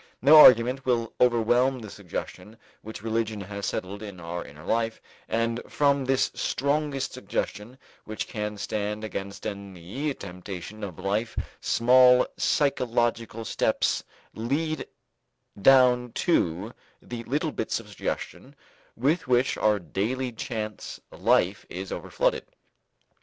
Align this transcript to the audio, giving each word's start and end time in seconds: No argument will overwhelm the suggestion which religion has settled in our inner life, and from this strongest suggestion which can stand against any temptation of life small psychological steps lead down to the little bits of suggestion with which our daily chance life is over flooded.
No 0.19 0.35
argument 0.37 0.83
will 0.83 1.13
overwhelm 1.21 1.77
the 1.77 1.89
suggestion 1.91 2.57
which 2.81 3.03
religion 3.03 3.39
has 3.41 3.67
settled 3.67 4.01
in 4.01 4.19
our 4.19 4.43
inner 4.43 4.63
life, 4.63 4.99
and 5.29 5.61
from 5.69 6.05
this 6.05 6.31
strongest 6.33 7.13
suggestion 7.13 7.77
which 8.05 8.27
can 8.27 8.57
stand 8.57 9.03
against 9.03 9.45
any 9.45 10.11
temptation 10.15 10.83
of 10.83 10.97
life 10.97 11.37
small 11.61 12.25
psychological 12.35 13.45
steps 13.45 14.03
lead 14.33 14.87
down 15.61 16.13
to 16.13 16.73
the 17.03 17.23
little 17.25 17.51
bits 17.51 17.79
of 17.79 17.87
suggestion 17.87 18.55
with 18.95 19.27
which 19.27 19.55
our 19.55 19.77
daily 19.77 20.31
chance 20.31 20.99
life 21.11 21.63
is 21.69 21.91
over 21.91 22.09
flooded. 22.09 22.47